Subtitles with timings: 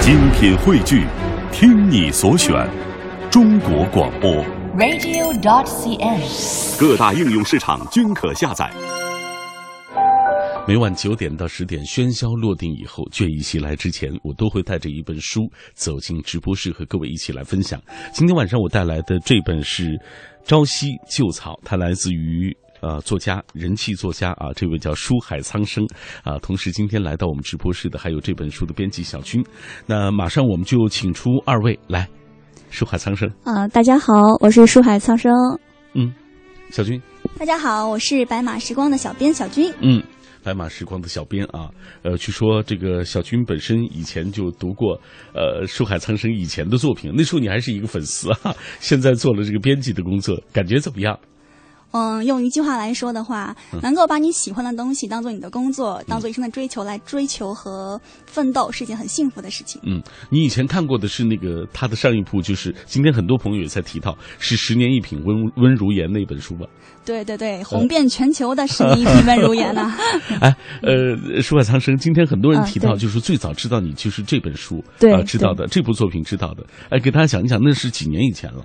[0.00, 1.04] 精品汇聚，
[1.52, 2.66] 听你所选，
[3.30, 4.32] 中国广播。
[4.74, 6.80] radio.dot.cn，。
[6.80, 8.72] 各大应用市场均可下载。
[10.66, 15.42] 每晚九点到十点，喧嚣落定以后，倦意袭来之前，我都会带着一本书
[15.74, 17.78] 走进直播室，和各位一起来分享。
[18.10, 19.84] 今天晚上我带来的这本是
[20.46, 22.56] 《朝夕旧草》，它来自于。
[22.80, 25.86] 呃，作家，人气作家啊，这位叫书海苍生
[26.22, 26.38] 啊。
[26.38, 29.44] 同时，今天来到我们直播室的还有这本书的编辑小军。
[29.86, 32.08] 那马上我们就请出二位来，
[32.70, 33.30] 书海苍生。
[33.44, 35.32] 啊、大家好，我是书海苍生。
[35.94, 36.12] 嗯，
[36.70, 37.00] 小军。
[37.38, 39.72] 大家好，我是白马时光的小编小军。
[39.80, 40.02] 嗯，
[40.42, 41.68] 白马时光的小编啊，
[42.02, 44.98] 呃，据说这个小军本身以前就读过
[45.34, 51.18] 呃书海苍生以前的作品，那时候你还是一个粉丝啊，现在做了这个编辑的工作，感觉怎么样？
[51.92, 59.80] 嗯，用一句话来说的话，能够把你喜欢的东西当做你的工作，当做一生的追求来追求和奋斗，是一件很幸福的事情。
[59.84, 60.00] 嗯，
[60.30, 66.66] 你以前看过的是那个他的上一部，就是今天很多朋友也在提到，是《十年一品温温如言》那本书吧？
[67.04, 69.92] 对对对，红遍全球的十年一品温如言呐、
[70.40, 78.64] 哎，呃，书海苍生，今天很多人提到，就是最早知道你就是这本书，对啊，知道的这部作品知道的，哎，给大家讲一讲，那是几年以前了？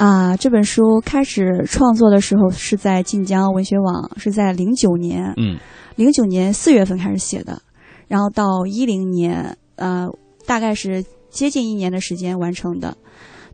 [0.00, 5.58] 啊，这本书开始创作的时候是在晋江文学网，是在零九年，嗯
[5.94, 7.60] 零九年四月份开始写的，
[8.08, 10.08] 然后到一零年，呃，
[10.46, 12.96] 大概是接近一年的时间完成的。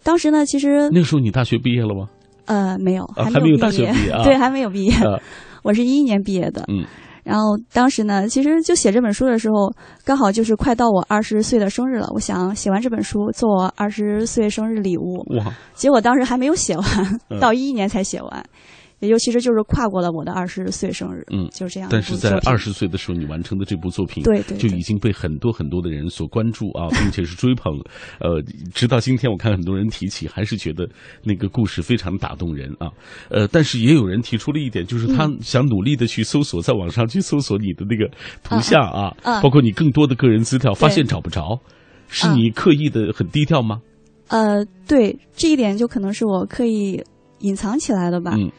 [0.05, 2.09] 当时呢，其实那个时候你大学毕业了吗？
[2.45, 4.93] 呃没有，啊还有还没有大学，毕业啊对，还没有毕业。
[4.93, 5.19] 啊
[5.65, 6.87] 我是一一年毕业的，嗯
[7.27, 9.69] 然后当时呢，其实就写这本书的时候，
[10.05, 12.07] 刚好就是快到我二十岁的生日了。
[12.15, 17.41] 我想写完这本书做我二十岁生日礼物，哇，结果当时还没有写完，嗯。
[17.41, 18.45] 到一一年才写完，
[19.01, 22.01] 也就其实就是跨过了我的二十岁生日，嗯就是这样但。
[22.01, 27.73] 是在二十岁的时候，你完成的这部作品，对对对就已经被很多很多的人所关注啊，并且是追捧。
[28.21, 28.41] 呃，
[28.73, 30.89] 直到今天，我看很多人提起，还是觉得
[31.25, 32.89] 那个故事非常打动人啊。
[33.29, 38.09] 呃，但是也有人提出了一点，就是他嗯想努力的去搜索，在网上去搜索你的那个
[38.43, 41.59] 图像啊，包括你更多的个人资料，发现找不着，
[42.09, 43.81] 是嗯你刻意的很低调吗？
[44.29, 47.03] 呃，对这一点就可能是我刻意
[47.41, 48.51] 隐藏起来的吧，嗯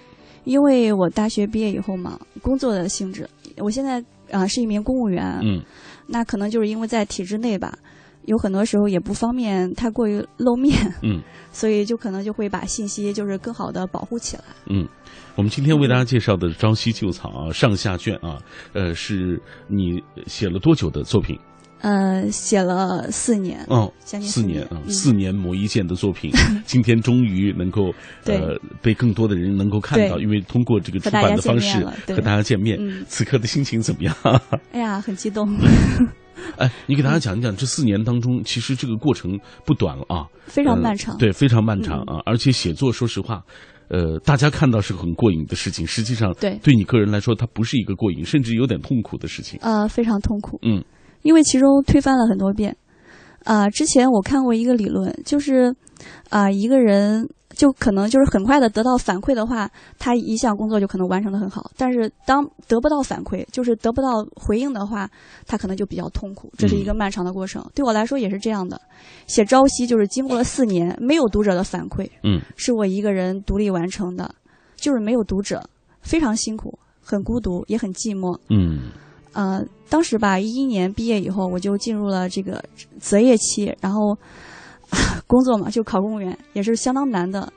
[0.48, 5.62] 因为我大学毕业以后嘛，工作的性质，我现在啊、是一名公务员，嗯
[6.08, 7.78] 那可能就是因为在体制内吧，
[8.24, 11.22] 有很多时候也不方便太过于露面，嗯
[11.52, 14.44] 所以就可能就会把信息就是更好的保护起来。
[14.70, 14.88] 嗯。
[15.36, 18.42] 我们今天为大家介绍的《朝夕旧草》啊，上下卷啊，
[18.74, 21.38] 呃，是你写了多久的作品？
[21.82, 26.32] 呃，写了四年，哦，将近四年啊，四年嗯四年磨一剑的作品，
[26.66, 27.94] 今天终于能够
[28.26, 34.16] 呃被更多的人能够看到，因为通过这个出版的方式和大家见面，嗯此刻的心情怎么样？
[34.74, 35.48] 哎呀，很激动，
[36.58, 41.18] 哎，你给大家讲一讲这四年当中，其实这个过程不短了啊，非常呃漫长。
[41.18, 43.42] 对，非常漫长啊，而且写作，说实话。
[43.90, 49.58] 呃，大家看到是很过瘾的事情，实际上对对你个人来说，它不是一个过瘾，甚至有点痛苦的事情。
[49.62, 50.60] 呃，非常痛苦。
[50.64, 50.84] 嗯，
[51.22, 52.76] 因为其中推翻了很多遍。
[53.44, 55.74] 啊、之前我看过一个理论，就是
[56.30, 61.72] 啊、一个人就可能就是很快的得到反馈的话，他一项工作就可能完成的很好。
[61.78, 65.10] 但是当得不到反馈，就是得不到回应的话，
[65.46, 66.52] 他可能就比较痛苦。
[66.58, 67.66] 这是一个漫长的过程。
[67.74, 68.82] 对我来说也是这样的。
[69.28, 74.36] 写《朝夕》就是经过了四年，没有读者的反馈，嗯，是我一个人独立完成的，
[74.76, 75.64] 就是没有读者，
[76.02, 78.38] 非常辛苦，很孤独，也很寂寞。
[78.50, 78.92] 嗯
[79.38, 82.64] 呃，当时吧，一一年毕业以后，我就进入了这个
[83.00, 84.18] 择业期，然后、
[84.90, 87.54] 啊工作嘛，就考公务员，也是相当难的。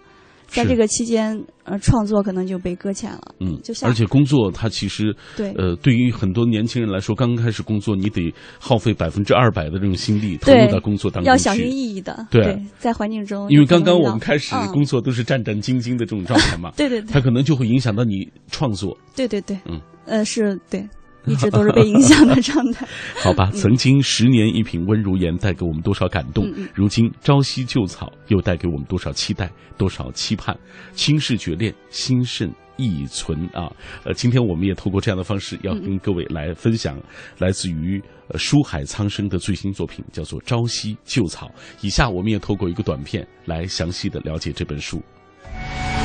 [0.47, 3.35] 在这个期间，呃，创作可能就被搁浅了。
[3.39, 11.65] 嗯就，像而且工作它其实对呃，对于很多年轻人来说，刚刚开始工作，你得耗费百分之二百的这种心力投入对到工作当中要小心。
[11.71, 18.95] 翼翼的，对在环境中，因为刚刚我们开始嗯工作都是战战兢兢的这种状态嘛， 对对对它可能就会影响到你创作。
[19.15, 20.85] 对对对，嗯，呃，是对，
[21.27, 22.87] 一直都是被影响的状态。
[23.23, 30.57] 好吧，曾经十年一品温如言带给我们多少感动，如今朝夕旧草又带给我们多少期待，多少期盼。
[30.93, 33.71] 轻视绝恋，心甚意存啊！
[34.05, 36.99] 呃，今天我们也透过这样的方式，要跟各位来分享
[37.39, 41.47] 来自于呃书海苍生的最新作品，叫做《朝夕旧草》。
[41.83, 44.97] 以下我们也透过一个短片来详细的了解这本书。《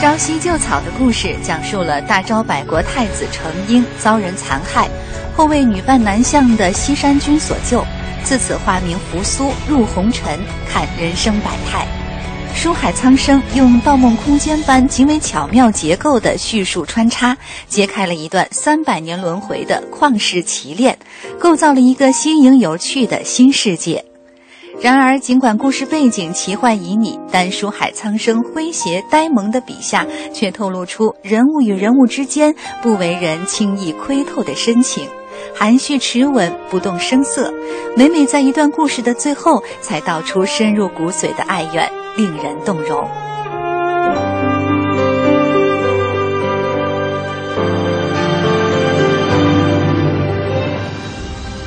[0.00, 4.88] 朝夕旧草》的故事讲述了大昭百国太子程婴遭人残害，
[5.36, 7.84] 后为女扮男相的西山君所救，
[8.24, 11.86] 自此化名扶苏，入红尘，看人生百态。
[12.54, 17.36] 书海苍生用《盗梦空间》般极为巧妙结构的叙述穿插，
[17.68, 20.98] 揭开了一段三百年轮回的旷世奇恋，
[21.38, 24.02] 构造了一个新颖有趣的新世界。
[24.82, 35.06] 然而，尽管故事背景奇幻旖旎，但书海苍生诙谐呆萌的笔下，却透露出人物与人物之间不为人轻易窥透的深情。
[35.54, 37.52] 含蓄持稳，不动声色，
[37.94, 41.86] 每每在一段故事的最后，才道出深入骨髓的哀怨，
[42.16, 43.06] 令人动容。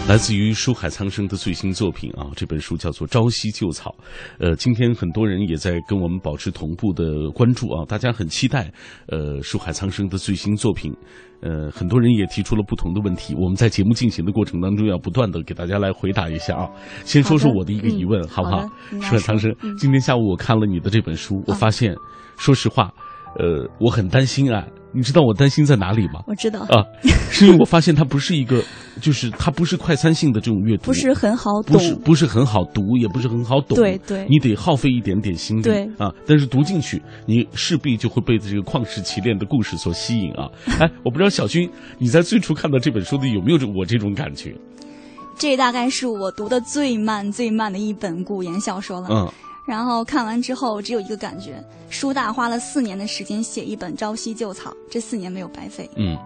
[0.06, 3.90] 来自于书海苍生的最新作品啊，这本书叫做《朝夕旧草》。
[4.38, 8.70] 呃，今天很多人也在跟我们保持同步的关注啊，大家很期待
[9.08, 10.94] 呃书海苍生的最新作品。
[11.42, 16.70] 呃，很多人也提出了不同的问题，我们在节目进行的过程当中要不断的给大家来回答一下啊。
[17.06, 18.62] 先说说我的一个疑问，好不好？
[19.02, 21.96] 书海苍生，今天下午我看了你的这本书，我发现，
[22.38, 22.94] 说实话，
[23.40, 24.68] 呃，我很担心啊。
[24.94, 26.22] 你知道我担心在哪里吗？
[26.28, 26.86] 我知道啊，
[27.32, 28.64] 是因为我发现它不是一个，
[29.02, 33.76] 就是它不是快餐性的这种阅读，不是很好懂，不是不是很好读，也不是很好懂。
[33.76, 35.64] 对对，你得耗费一点点心力。
[35.64, 40.48] 对啊，但是读进去，你势必就会被这个旷世奇恋的故事所吸引啊！
[40.80, 44.56] 哎，我不知道小军你在最初看到这本书的有没有我这种感觉？
[45.38, 49.08] 这大概是我读的最慢最慢的一本古言小说了。
[49.10, 49.32] 嗯。
[49.66, 55.90] 然后看完之后，只有一个感觉：舒大花了四年的时间写一本《朝夕旧草》，这四年没有白费。
[55.96, 56.18] 嗯，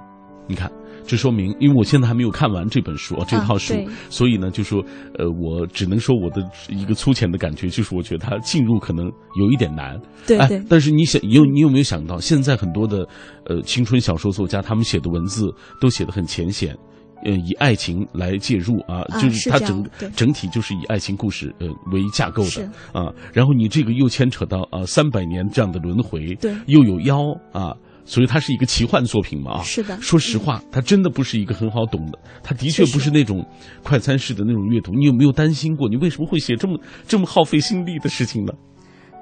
[0.47, 0.71] 你看，
[1.05, 3.75] 这说明，因为我现在还没有看完这本书啊，这套书，
[4.09, 4.83] 所以呢，就说，
[5.19, 9.05] 呃，我只能说我的一个粗浅的感觉，就是我觉得它进入可能
[9.39, 9.99] 有一点难。
[10.25, 10.63] 对对。
[10.67, 13.07] 但是你想，有你有没有想到，现在很多的
[13.45, 16.75] 呃青春小说作家，他们写的文字都写的很浅显。
[17.23, 19.83] 呃，以爱情来介入啊，就是它整
[20.15, 23.11] 整体就是以爱情故事呃为架构的啊。
[23.33, 27.17] 然后你这个又牵扯到啊三百年这样的轮回，对，又有妖
[27.51, 27.73] 啊，
[28.05, 29.63] 所以它是一个奇幻作品嘛啊。
[29.63, 33.45] 是的，说实话，它真的不是一个很好懂的，它的确不是那种
[33.83, 34.93] 快餐式的那种阅读。
[34.93, 38.53] 你有没有担心过，你为什么会写这么这么耗费心力的事情呢？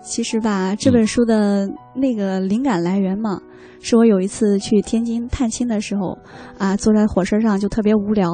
[0.06, 3.42] 其实吧，这本书的那个灵感来源嘛。
[3.82, 6.18] 是我有一次去天津探亲的时候，
[6.58, 8.32] 啊，坐在火车上就特别无聊，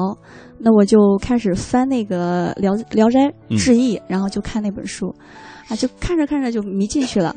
[0.58, 5.14] 那我就开始翻那个《聊聊斋志异》，然后就看那本书，
[5.68, 7.36] 啊，就看着看着就迷进去了，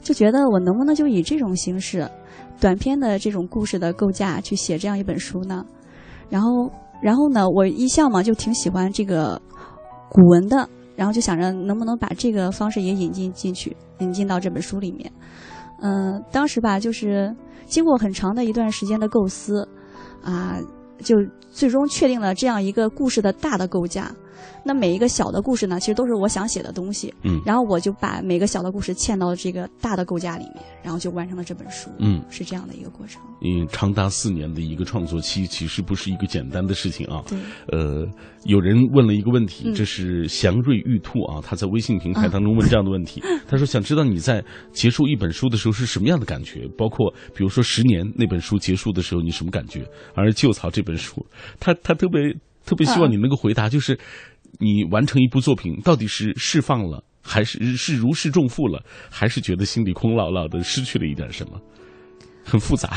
[0.00, 2.10] 就觉得我能不能就以这种形式，
[2.58, 5.64] 短篇的这种故事的构架去写这样一本书呢？
[6.28, 6.68] 然后，
[7.00, 9.40] 然后呢，我一向嘛就挺喜欢这个
[10.10, 10.68] 古文的，
[11.02, 15.12] 然后就想着能不能把这个方式也引进进去，引进到这本书里面。
[15.80, 17.34] 嗯，当时吧，就是
[17.66, 19.68] 经过很长的一段时间的构思，
[20.22, 20.60] 啊，
[20.98, 21.16] 就
[21.50, 24.14] 最终确定了这样一个故事的大的构架。
[24.64, 27.12] 那每一个小的故事呢，其实都是我想写的东西。
[27.22, 31.90] 嗯，然后我就把每个小的故事嵌到这个大的构架里面，然后就完成了这本书。
[31.98, 33.20] 嗯，是这样的一个过程。
[33.42, 37.22] 嗯，长达四年的一个创作期，其实不是一个简单的事情啊。
[37.26, 37.38] 对。
[37.68, 38.06] 呃，
[38.44, 49.84] 有人问了一个问题，这是祥瑞玉兔啊，他在微信平台当中问这样的问题， 他说想知道你在结束一本书的时候是什么样的感觉，包括比如说十年那本书结束的时候你什么感觉，
[50.14, 51.24] 而《旧草》这本书，
[51.58, 52.32] 他他特别
[52.64, 53.98] 特别希望你能够回答，就是。
[54.58, 61.60] 你完成一部作品，到底是释放了，还是是如释重负了，还是觉得心里空落落的，失去了一点什么？
[62.44, 62.90] 很复杂。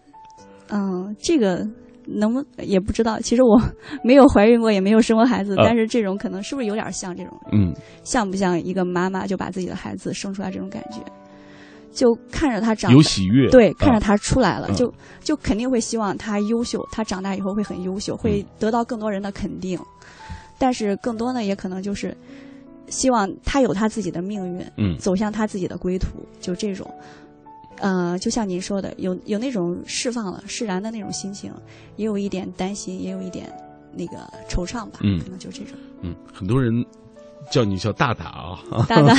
[0.68, 1.66] 嗯，这个
[2.06, 3.20] 能不也不知道。
[3.20, 3.60] 其实我
[4.02, 7.32] 没有怀孕过，也没有生过孩子，但是这种可能是不是有点像这种？
[7.52, 7.72] 嗯，
[8.04, 11.00] 像不像一个妈妈就把自己的孩子生出来这种感觉？
[11.92, 19.78] 就看着他长有喜悦，对，看着他出来了，就就肯定会希望他优秀，他长大以后会很优秀，会得到更多人的肯定。
[20.58, 22.16] 但是更多呢，也可能就是
[22.88, 26.08] 希望他有他自己的命运，嗯，走向他自己的归途，
[26.40, 26.90] 就这种，
[27.78, 31.52] 呃，就像您说的，有有那种释放了、释然的那种心情，
[31.96, 33.52] 也有一点担心，也有一点
[33.92, 36.84] 那个惆怅吧，嗯，可能就这种，嗯，很多人。
[37.50, 39.12] 叫你叫大大啊，大大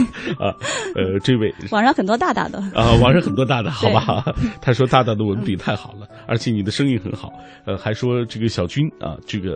[0.38, 0.54] 啊，
[0.94, 4.24] 呃，这位网上很多大大的啊，网上很多大大， 好吧？
[4.60, 7.30] 他说大大的文笔太好了，而且你的声音很好，
[7.66, 9.52] 呃，还说这个小军啊，这个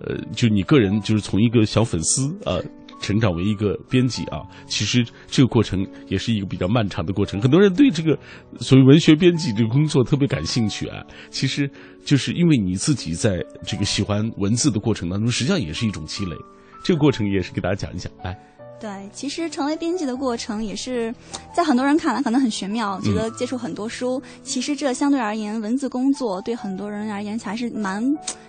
[0.00, 2.58] 呃，就你个人就是从一个小粉丝啊，
[3.00, 7.40] 成长为一个编辑啊，其实这个过程也是一个比较漫长的过程。
[7.40, 8.16] 很多人对这个
[8.60, 11.68] 所谓文学编辑这个工作特别感兴趣啊，其实
[12.04, 16.36] 就是因为你自己在这个喜欢文字的过程当中，实际上也是一种积累。
[16.82, 18.36] 这个过程也是给大家讲一讲，来。
[18.82, 21.14] 对，其实成为编辑的过程也是，
[21.54, 24.20] 在很多人看来可能很玄妙，觉得接触很多书。
[24.42, 28.02] 其实这相对而言，文字工作对很多人而言还是蛮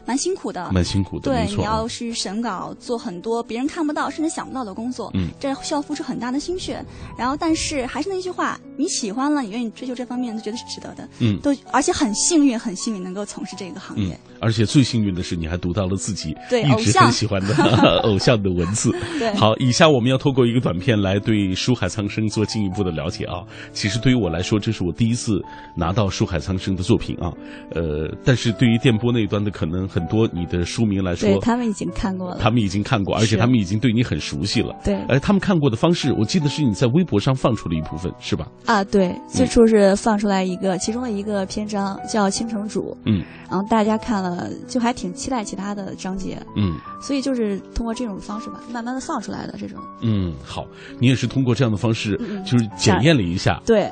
[0.08, 0.72] 蛮辛苦的。
[0.74, 5.12] 蛮辛苦的，对，你要去审稿，做很多别人看不到甚至想不到的工作。
[5.14, 6.84] 嗯，这需要付出很大的心血。
[7.16, 11.08] 然后，但是还是那句话，你喜欢了，你愿意追求这方面，都觉得是值得的。
[11.20, 14.20] 嗯，都而且很幸运，很幸运能够从事这个行业。
[14.40, 17.56] 而且最幸运的是，你还读到了自己一直很喜欢的
[18.02, 18.90] 偶像的文字。
[19.20, 20.18] 对，好，以下我们要。
[20.24, 23.44] 透过一个短片来对书海苍生做进一步的了解啊！
[23.74, 25.34] 其实对于我来说，这是我第一次
[25.76, 27.30] 拿到书海苍生的作品啊。
[27.76, 34.74] 呃，但是对于电波那一端的可能很多你的书迷来说，他们已经看过了，他们已经看过，而且他们已经对你很熟悉了。
[34.82, 38.48] 对，哎，他们看过的方式，我记得是你在微博上放出了一部分，是吧？
[38.66, 50.30] 啊，对，最初是放出来一个其中的一个篇章叫《倾城主》，嗯，然后大家看了就还挺期待其他的章节，嗯，所以就是通过这种方式吧，慢慢的放出来的这种，嗯。
[50.30, 50.66] 嗯，好，
[51.00, 53.62] 你也是通过这样的方式，就是检验了一下。
[53.66, 53.92] 对，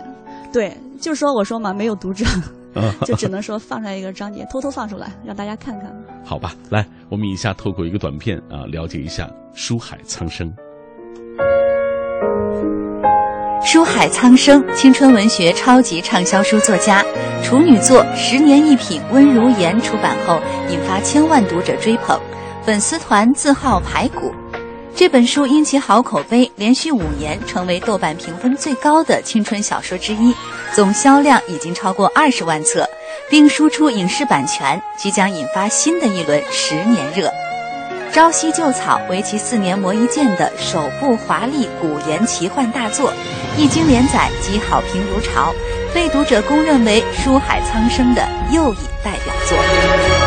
[0.53, 2.25] 对，就是说，我说嘛，没有读者，
[3.05, 5.93] 就只能说放出来一个章节，偷偷放出来，让大家看看。
[6.23, 10.51] 好吧，来，我们以下透过一个短片啊，了解一下书海苍生。
[13.63, 17.03] 书海苍生，青春文学超级畅销书作家，
[17.43, 20.39] 处女作《十年一品温如言》出版后，
[20.69, 22.19] 引发千万读者追捧，
[22.63, 24.33] 粉丝团自号“排骨”。
[24.95, 30.35] 这本书因其好口碑，连续五年成为豆瓣评分最高的青春小说之一，
[30.73, 32.87] 总销量已经超过二十万册，
[33.29, 37.31] 并输出影视版权，即将引发新的一轮十年热。
[38.11, 43.11] 朝夕旧草为其四年磨一剑的首部华丽古言奇幻大作，
[43.57, 45.51] 一经连载即好评如潮，
[45.93, 50.20] 被读者公认为书海苍生的又一代表作。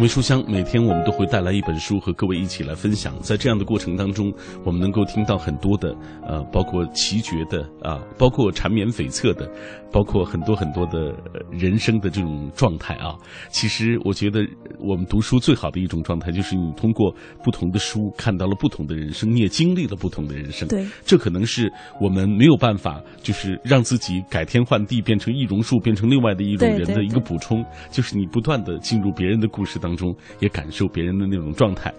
[0.00, 3.14] 品味书香，每天我们都会带来一本书和各位一起来分享。
[3.20, 4.32] 在这样的过程当中，
[4.64, 5.94] 我们能够听到很多的，
[6.26, 9.46] 呃，包括奇绝的啊，包括缠绵悱恻的，
[9.92, 11.14] 包括很多很多的
[11.50, 13.14] 人生的这种状态啊。
[13.50, 14.40] 其实，我觉得
[14.78, 17.14] 我们读书最好的一种状态，就是你通过
[17.44, 20.66] 不同的书看到了不同的人生，你也经历了不同的人生。
[20.66, 29.78] 对，这可能是我们没有办法，就是让自己改天换地，变成易容术，变成另外的一种人的一个补充，就是你不断的进入别人的故事。
[29.80, 31.92] 当中也感受别人的那种状态，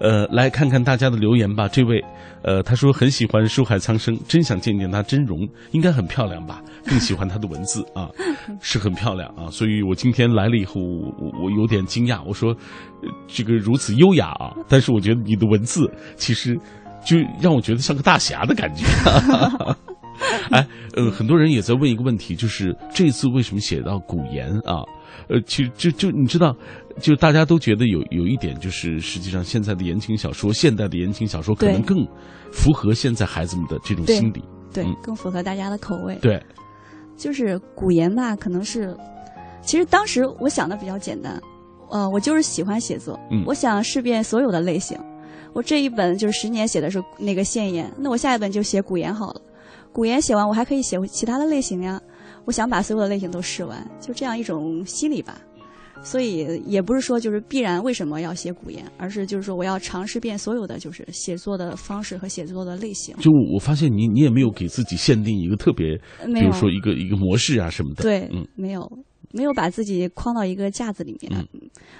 [0.00, 1.68] 呃，来看看大家的留言吧。
[1.68, 2.02] 这位，
[2.42, 6.62] 呃，他说很喜欢书海苍生，真想见见他真容，应该很漂亮吧？
[6.84, 8.08] 更喜欢他的文字啊，
[8.60, 9.50] 是很漂亮啊。
[9.50, 12.22] 所以我今天来了以后，我我有点惊讶。
[12.26, 12.54] 我说，
[13.26, 16.58] 这个如此优雅啊，但是我觉得你的文字其实
[17.04, 18.84] 就让我觉得像个大侠的感觉。
[20.50, 24.82] 哎，呃，很多人也在问一个问题，就是这次为什么写到古言啊？
[25.28, 26.56] 呃，其实就就你知道。
[27.00, 32.04] 就大家都觉得有有一点，就是实际上现在的言情小说，现代的言情小说可能更
[32.50, 34.42] 符合现在孩子们的这种心理，
[34.74, 36.18] 对，更符合大家的口味。
[36.20, 36.42] 对，
[37.16, 38.96] 就是古言吧，可能是，
[39.62, 41.40] 其实当时我想的比较简单，
[41.88, 44.98] 呃，我就是喜欢写作，我想试遍所有的类型。
[45.52, 49.40] 我这一本就是十年写的是那个现言，那我下一本就写古言好了。
[49.92, 52.00] 古言写完，我还可以写其他的类型呀。
[52.48, 55.38] 我想把所有的类型都试完，就这样一种心理吧。
[56.02, 63.14] 所以也不是说就是必然为什么要写古言，而是就是说我要尝试遍所有的就是写作的方式和写作的类型。
[63.18, 68.02] 就我发现你你也没有给自己限定一个特别，比如说一个一个模式啊什么的。
[68.02, 68.90] 对，嗯，没有
[69.32, 71.46] 没有把自己框到一个架子里面，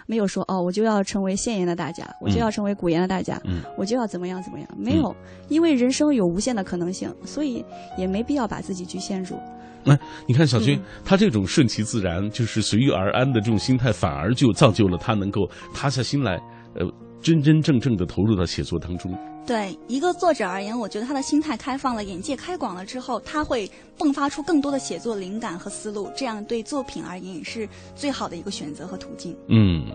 [0.07, 3.39] 没有说哦我就要成为现言的大家，我就要成为古言的大家，
[3.77, 5.15] 我就要怎么样怎么样，没有，
[5.51, 7.63] 因为人生有无限的可能性，所以
[7.99, 9.37] 也没必要把自己局限住。
[9.85, 16.35] 那你看小军，他这种顺其自然，就是随遇而安的这种心态，反而就造就了他能够塌下心来，
[16.75, 16.87] 呃，
[17.21, 19.17] 真真正正的投入到写作当中。
[19.47, 29.35] 对一个作者而言，我觉得他的心态开放了，眼界开广了之后，他会迸发出更多的写作灵感和思路，这样对作品而言也是最好的一个选择和途径。
[29.49, 29.87] 嗯，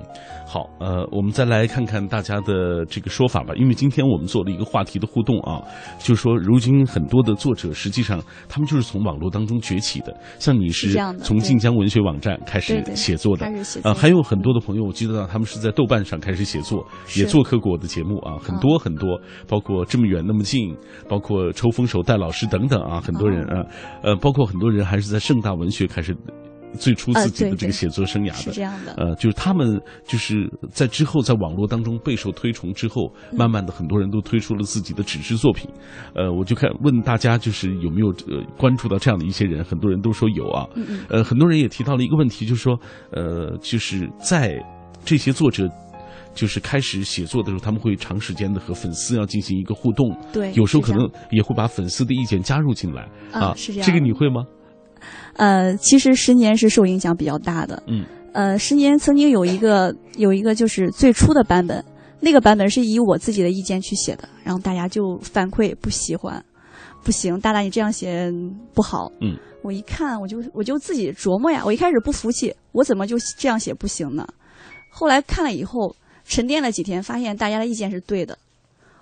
[0.47, 5.61] 好，呃，我们再来看看大家的这个说法吧，因为今天我们做了一个话题的互动啊，
[5.99, 8.19] 就是说，如今很多的作者实际上
[8.49, 13.45] 他们就是从网络当中崛起的，像你是从晋江文学网站开始写作的，
[13.83, 16.83] 啊，还有很多的朋友，我记得他们是在豆瓣上开始写作，
[17.15, 19.21] 也做客过我的节目啊，很多很多。
[19.47, 20.75] 包括这么远那么近，
[21.07, 23.65] 包括抽风手戴老师等等啊，很多人啊，
[24.03, 26.15] 呃，包括很多人还是在盛大文学开始
[26.77, 28.93] 最初自己的这个写作生涯的，是这样的。
[28.93, 35.69] 呃，就是他们就是在之后在网络当中备受推崇之后，慢慢的很多人都推出了自己的纸质作品。
[36.15, 40.65] 呃，我就看问大家就是有没有呃关注到这样的一些人，很多人都说有啊。
[41.09, 42.75] 呃，很多人也提到了一个问题，就是说
[43.11, 44.59] 呃，就是在
[45.05, 45.69] 这些作者。
[46.33, 53.87] 就是开始写作的时候，他们会长时间的和粉丝要进行一个互动，对，有时候可能也会把粉丝的意见加入进来啊，是这样。
[53.87, 54.43] 这个你会吗？
[55.35, 61.83] 呃，其实十年是受影响比较大的，嗯，呃，十年曾经有一个有一个就是最初的版本，
[62.19, 66.43] 那个版本是以我自己的意见去写的，然后大家就反馈不喜欢，
[67.03, 68.31] 不行，大大你这样写
[68.73, 74.25] 不好，嗯，我一看我就我就自己琢磨呀，我一开始不服气，我怎么就这样写不行呢？
[74.89, 75.95] 后来看了以后。
[76.25, 78.37] 沉淀了几天，发现大家的意见是对的，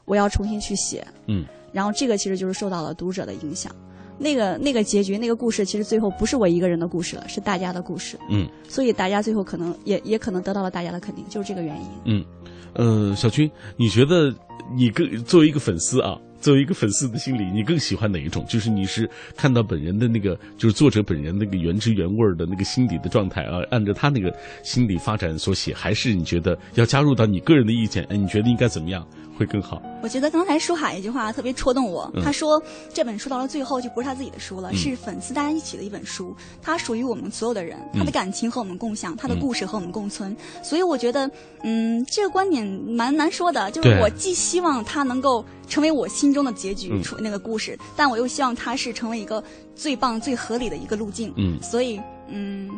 [0.05, 1.05] 我要重新去写。
[1.27, 3.73] 嗯，然后这个其实就是受到了读者的影响。
[4.17, 8.19] 那个那个结局，那个故事，其实最后不是我一个人的故事了，是大家的故事。
[8.29, 11.87] 嗯，所以大家最后可能也也可能得到了大家的肯定，就是这个原因。
[12.05, 12.25] 嗯，
[12.73, 14.31] 呃，小军，你觉得
[14.75, 16.19] 你跟作为一个粉丝啊？
[16.41, 18.43] 作为一个粉丝的心理，你更喜欢哪一种？
[18.49, 28.03] 就是你是看到本人的那个，就是作者本人那个原汁原味的那个心底的状态啊，按照他那个心理发展所写，还是你觉得要加入到你个人的意见？
[28.09, 29.07] 哎，你觉得应该怎么样？
[29.41, 29.81] 会更好。
[30.03, 32.61] 我觉得刚才书海一句话特别戳动我，他说
[32.93, 40.35] 这本书到了最后就不是他自己的书了，是粉丝大家一起的一本书，它属于我们所有的人，他的感情和我们共享，他的故事和我们共存。
[40.63, 41.29] 所以我觉得，
[41.63, 49.43] 嗯，这个观点蛮难说的，就是我既希望他能够成为我心中的结局，出那个故事，但我又希望他是成为一个
[49.75, 51.33] 最棒、最合理的一个路径。
[51.35, 52.69] 嗯，所以，嗯。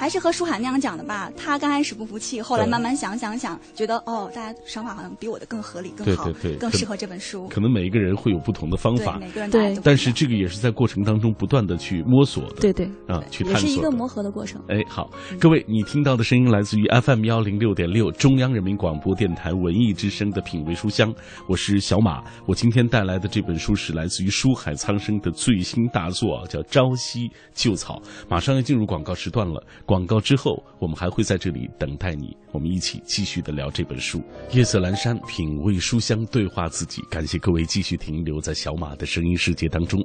[0.00, 6.26] 还是和舒海那样讲的吧，他刚开始不服气，后来慢慢想想想，觉得哦，大家想法好像比我的更合理、更好、
[6.58, 7.46] 更适合这本书。
[7.48, 14.58] 可能每一个人会有不同的方法，每个人对，但是这个也是在过程当中不断的去摸索的，对对啊，去探索，也是一个磨合的过程。
[14.68, 21.12] 哎，好，各位，你听到的声音来自于 FM 幺零六点六中央人民广播电台文艺之声的品味书香，
[21.46, 22.24] 我是小马。
[22.46, 27.96] 我今天带来的这本书是来自于书海苍生的最新大作，叫《朝夕旧草》。
[28.30, 30.62] 马上要进入广告时段了，广告之后。
[30.78, 34.22] 我们还会在这里等待你，我们一起继续的聊这本书。
[34.52, 37.02] 夜色阑珊，品味书香，对话自己。
[37.10, 40.00] 感谢各位继续停留在小马的声音世界当中。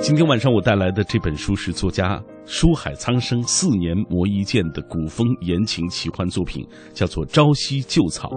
[0.00, 8.28] 今天晚上我带来的这本书是作家书海苍生四年磨一剑的古风言情奇幻作品，叫做《朝夕旧草》。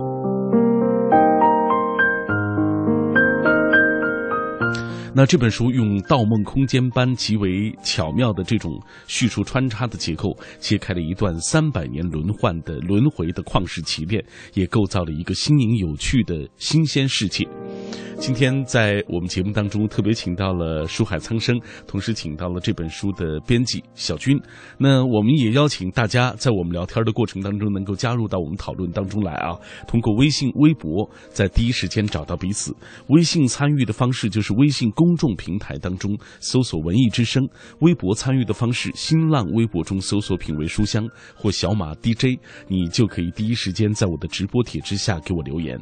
[5.13, 8.71] 那这本书用《盗梦空间》般极为巧妙的这种
[9.07, 17.45] 叙述穿插的结构，揭开了一段三百年轮换的轮回的旷世奇恋，也构造了一个新颖有趣的新鲜世界。
[18.21, 24.39] 今天在我们节目当中特别请到了书海苍生，同时请到了这本书的编辑小军。
[24.77, 29.57] 那我们也邀请大家在我们聊天的过程当中，能够加入到我们讨论当中来啊。
[29.87, 32.71] 通过微信、微博，在第一时间找到彼此。
[33.07, 37.43] 微信参与的方式就是微信公众平台当中搜索“文艺之声”，
[37.81, 41.03] 微博参与的方式，新浪微博中搜索“品味书香”
[41.35, 45.75] 或“小马 DJ”，你就可以第一时间在我的直播帖之下给我留言。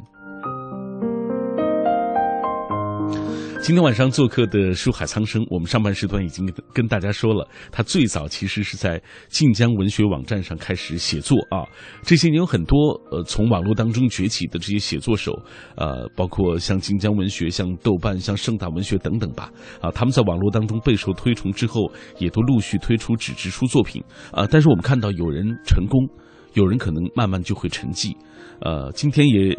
[3.62, 11.62] 今天晚上做客的书海苍生，我们上半时段已经跟大家说了，他最早其实是在晋江文学网站上开始写作啊。
[12.02, 12.76] 这些年有很多
[13.12, 15.38] 呃从网络当中崛起的这些写作手，
[15.76, 24.46] 呃，包括像晋江文学、像豆瓣、像盛大文学等等吧，啊，他们在网络当中备受推崇之后，也都陆续推出纸质书作品啊。
[24.50, 26.08] 但是我们看到有人成功，
[26.54, 28.16] 有人可能慢慢就会沉寂，
[28.62, 29.56] 呃，今天也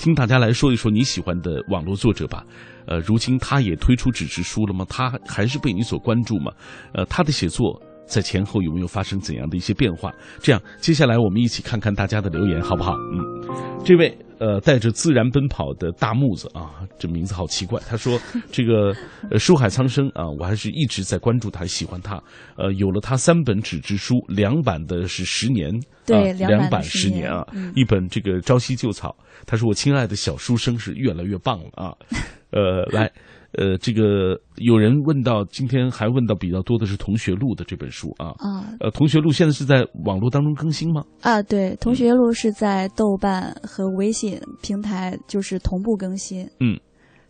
[0.00, 2.42] 听大家来说一说你喜欢的网络作者吧。
[2.86, 4.82] 呃，如今他也推出纸质书了吗？
[4.88, 6.50] 他还是被你所关注吗？
[6.94, 7.78] 呃，他的写作
[8.10, 10.12] 在前后有没有发生怎样的一些变化？
[10.40, 12.94] 这样，接下来我们一起看看大家的留言，好不好？
[13.12, 17.80] 嗯，这位呃带着自然奔跑的大木子啊，这名字好奇怪。
[17.88, 18.18] 他说
[18.50, 18.92] ：“这个
[19.30, 22.20] 呃书海苍生啊，我还是一直在关注他，喜欢他。
[22.56, 25.72] 呃，有了他三本纸质书，两版的是十年，
[26.04, 27.46] 对，两版十年啊，
[27.76, 29.14] 一本这个朝夕旧草。
[29.46, 31.94] 他说我亲爱的小书生是越来越棒了啊。
[32.50, 33.08] ”呃，来，
[33.52, 38.28] 呃，这个有人问到，今天还问到比较多的是《同学录》的这本书啊。
[38.38, 38.72] 啊。
[38.80, 41.04] 呃，《同学录》现在是在网络当中更新吗？
[41.22, 46.48] 啊，对，《同学录》是在豆瓣和微信平台就是同步更新。
[46.60, 46.78] 嗯，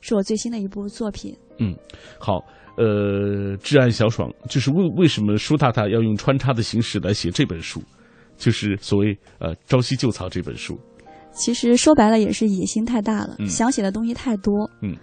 [0.00, 1.34] 是我最新的一部作品。
[1.58, 1.74] 嗯，
[2.18, 2.44] 好，
[2.76, 7.82] 呃，挚爱小爽，就是为为什么舒大大要用穿插的形式来写这本书，
[8.36, 10.78] 就是所谓呃《朝夕旧草》这本书。
[11.32, 14.68] 其实说白了也是野心太大了，想写的东西太多。
[14.82, 14.96] 嗯，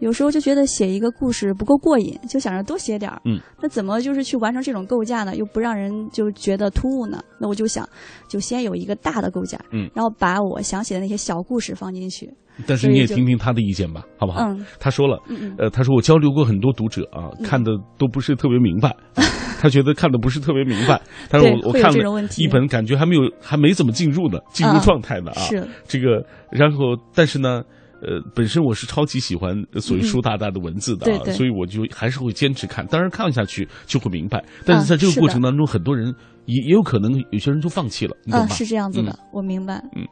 [0.00, 3.20] 有时候就觉得写一个故事不够过瘾，就想着多写点儿。
[3.24, 5.34] 嗯，那怎么就是去完成这种构架呢？
[5.36, 7.22] 又不让人就觉得突兀呢？
[7.40, 7.88] 那我就想，
[8.28, 12.30] 就先有一个大的构架，嗯，然后把我想写的那些小故事放进去。
[12.66, 14.40] 但是你也听听他的意见吧，好不好？
[14.42, 18.94] 嗯，他说了，嗯嗯，呃，他说我交流过很多读者啊，看的都不是特别明白，
[19.58, 21.00] 他觉得看的不是特别明白。
[21.28, 25.40] 他说我我看了一本，感觉还没有还没怎么进入呢，进入状态呢啊。
[25.40, 27.62] 是这个，然后但是呢。
[28.06, 32.86] 呃，本身我是超级喜欢所谓书大大的文字的，啊，所以我就还是会坚持看。
[32.86, 36.14] 当然看下去就会明白，但是在这个过程当中，很多人
[36.46, 38.46] 也也有可能有些人就放弃了，你懂吗？
[38.48, 39.82] 是这样子的，我明白。
[39.96, 40.06] 嗯，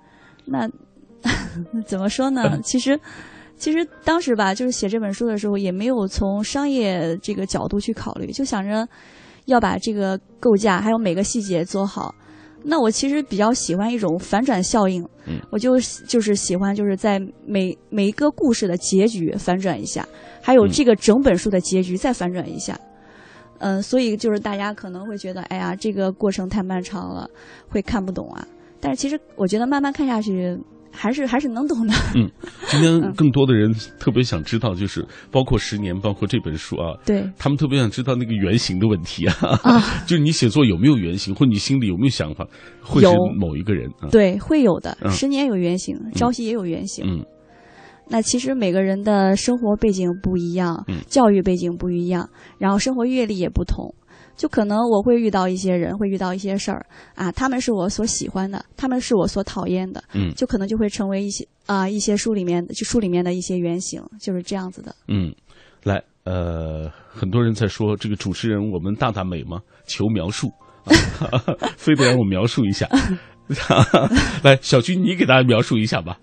[0.46, 0.68] 那
[1.86, 2.58] 怎么说呢？
[2.64, 2.98] 其实，
[3.56, 8.88] 其实当时吧，就是写这本书的时候，也没有从商业这个角度去考虑，就想着
[9.44, 12.14] 要把这个构架还有每个细节做好。
[12.64, 20.06] 那我其实比较喜欢一种反转效应，嗯，我就就是喜欢就是在每每一个故事的结局反转一下，
[20.40, 22.78] 还有这个整本书的结局再反转一下，
[23.58, 27.28] 嗯，所以就是大家可能会觉得，哎呀，这个过程太漫长了，
[27.68, 28.46] 会看不懂啊。
[28.80, 30.58] 但是其实我觉得慢慢看下去。
[30.92, 31.94] 还是还是能懂的。
[32.14, 32.30] 嗯，
[32.68, 39.34] 今天更多的人特别想知道，就是包括十年，包括这本书啊，对，他们特别想知道那个原型的问题啊。
[39.62, 42.46] 啊， 就是你写作有没有原型，或你心里有没有想法，
[42.82, 44.08] 会是某一个人啊？
[44.10, 44.96] 对，会有的。
[45.10, 47.04] 十年有原型，朝夕也有原型。
[47.06, 47.24] 嗯，
[48.08, 52.28] 那其实每个人的生活背景不一样，嗯教育背景不一样，
[52.58, 53.94] 然后生活阅历也不同。
[54.36, 64.94] 就可能我会遇到一些人，会遇到一些事儿啊，他们是我所喜欢的，他们是我所讨厌的，嗯，就可能就会成为一些啊一些书里面就书里面的一些原型，就是这样子的。
[65.08, 65.34] 嗯，
[65.84, 69.60] 来，呃，很多人在说这个主持人我们大大美吗？
[69.86, 70.50] 求描述，
[71.76, 72.88] 非得让我描述一下。
[74.42, 76.18] 来，小军，你给大家描述一下吧。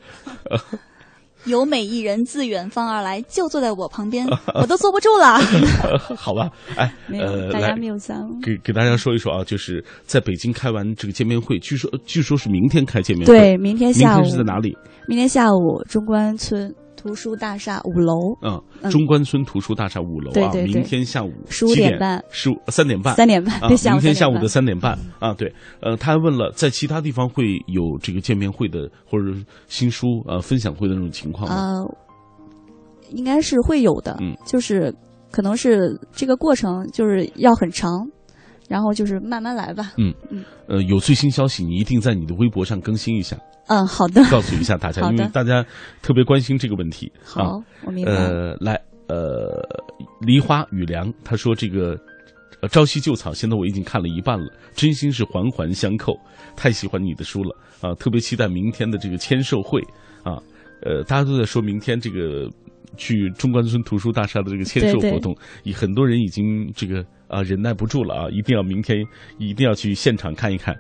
[1.46, 4.26] 有美一人自远方而来，就坐在我旁边，
[4.56, 5.40] 我都坐不住了。
[6.16, 14.78] 好吧，哎，呃，大家没有赞，给给大家说一说啊，就是在北京开完这个见面会，据说据说是明天开见面会，对，明天下午是在哪里？
[15.08, 16.74] 明天下午中关村。
[17.00, 25.00] 图书大厦五楼，嗯，中关村图书大厦五楼啊，明天下午十五点半，十五三点半， 三点半，明天下午的三点半。
[25.20, 29.26] 啊，对，呃，他还问了，在其他地方会有这个见面会的或者
[29.68, 31.56] 新书呃分享会的那种情况吗？
[31.56, 31.96] 呃，
[33.12, 34.94] 应该是会有的，嗯，就是
[35.32, 37.90] 可能是这个过程就是要很长。
[38.70, 39.94] 然后就是慢慢来吧。
[39.98, 40.14] 嗯。
[40.30, 43.36] 嗯，呃，有最新消息，你一定在你的微博上更新一下。
[43.70, 44.22] 嗯，好的。
[44.30, 45.66] 告诉一下大家，因为大家
[46.02, 47.12] 特别关心这个问题。
[47.24, 48.12] 好，我明白。
[48.12, 48.74] 呃，来，
[49.08, 49.62] 呃，
[50.22, 51.96] 梨花雨凉，他说这个
[52.68, 56.14] 《朝夕旧草》，现在我已经看了一半了，真心是环环相扣，
[56.56, 57.94] 太喜欢你的书了啊！
[57.96, 59.82] 特别期待明天的这个签售会
[60.24, 60.38] 啊。
[60.82, 62.50] 呃，大家都在说明天这个
[62.98, 67.06] 去中关村图书大厦的这个签售活动，以很多人已经这个。
[67.30, 68.28] 啊，忍耐不住了啊！
[68.32, 69.06] 一定要明天，
[69.38, 70.76] 一定要去现场看一看。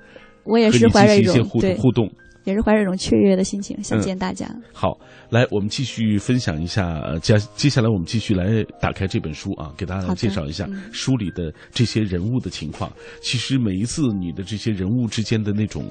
[0.45, 2.11] 我也是怀着一些互互动，
[2.49, 4.49] 也是怀着一种雀跃的心情，想见大家。
[4.73, 4.97] 好，
[5.29, 6.99] 来，我们继续分享一下。
[7.21, 12.91] 接接下来，我们继续来打开这本书啊，给大家介绍一下书里的这些人物的情况。
[13.21, 15.85] 其实每一次你的这些人物之间的那种。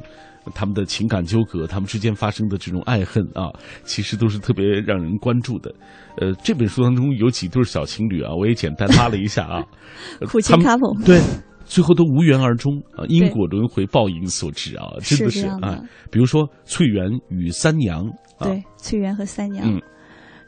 [0.55, 3.53] 他们的情感纠葛，他们之间发生的这种爱恨啊，
[3.85, 5.71] 其实都是特别让人关注的。
[6.16, 9.62] 呃，这本书当中有几对小情侣啊，我也简单拉了一下啊。
[10.27, 11.21] 苦情 couple 对，
[11.68, 15.81] 最后都无缘而终啊，因果轮回，报应所致啊，真的是啊。
[16.11, 18.04] 比如说翠园与三娘，
[18.40, 19.81] 对，翠园和三娘，嗯，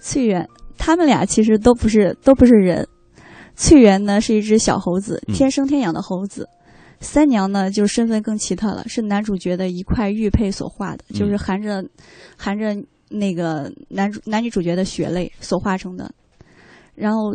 [0.01, 2.89] 翠园他们俩其实都不是都不是人。
[3.55, 6.49] 翠园呢是一只小猴子，天生天养的猴子。
[7.01, 11.85] 三娘呢，就身份更奇特了，是男主角的一块玉佩所画的，就是含着
[12.37, 12.75] 含着
[13.11, 16.11] 那个男主男女主角的血泪所化成的。
[16.95, 17.35] 然后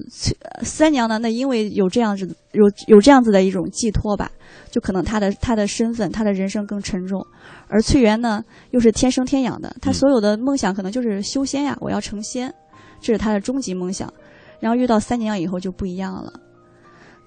[0.61, 4.31] 三娘呢，那因为有这样子有有这样子的一种寄托吧，
[4.69, 7.25] 就可能她的她的身份，她的人生更沉重。
[7.67, 12.53] 而翠园呢，又是天生天养的，她所有的梦想可能就是修仙呀，我要成仙，
[12.99, 14.11] 这是她的终极梦想。
[14.59, 16.33] 然后遇到三娘以后就不一样了，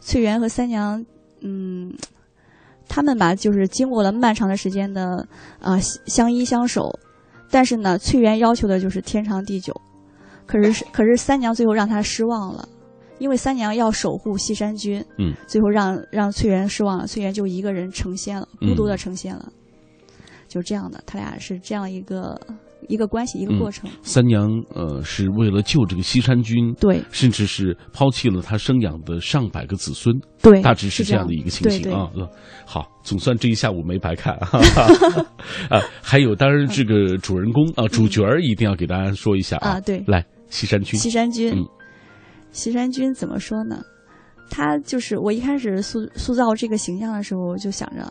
[0.00, 1.04] 翠园和三娘，
[1.42, 1.92] 嗯。
[2.90, 5.28] 他们吧，就是经过了漫长的时间的
[5.60, 6.98] 啊相依相守，
[7.50, 9.78] 但是呢，翠园要求的就是天长地久，
[10.48, 12.68] 可是可是三娘最后让他失望了，
[13.18, 19.52] 因为三娘要守护西山君，嗯，最后让让翠园失望了，翠园就一个人成仙了，孤独的成仙了，
[20.48, 22.36] 就这样的，他俩是这样一个。
[22.88, 23.90] 一个关系，一个过程。
[24.02, 32.08] 三娘呃，是为了救这个西山君，对，甚至是抛弃了他生养的上百个子孙，对，大致是这样的一个情形啊。
[32.64, 34.48] 好，总算这一下午没白看啊。
[36.00, 39.80] 还有，当然这个主人公啊，主角儿一定要给大家说一下啊。
[39.80, 40.98] 对，来西山君。
[40.98, 41.52] 西山君，
[42.50, 43.82] 西山君怎么说呢？
[44.50, 48.10] 他就是我一开始塑塑造这个形象的时候，就想着，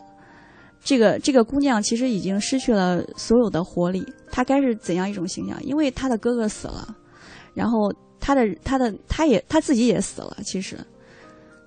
[0.79, 5.61] 这个这个姑娘其实已经失去了所有的活力，她该是怎样一种形象？
[5.63, 6.95] 因为她的哥哥死了，
[7.55, 10.77] 然后她的她的她也她自己也死了，其实，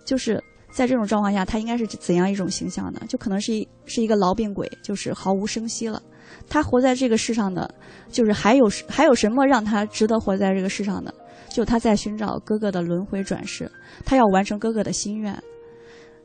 [0.04, 0.40] 就是
[0.72, 3.02] 在这种状况下，她应该是怎样一种形象呢？
[3.08, 6.00] 就可能是一是一个痨病鬼，就是毫无声息了。
[6.48, 7.72] 她活在这个世上的，
[8.10, 11.14] 就是还有还有什么让他值得活在这个世上的？
[11.48, 13.68] 就他在寻找哥哥的轮回转世，
[14.04, 15.36] 他要完成哥哥的心愿，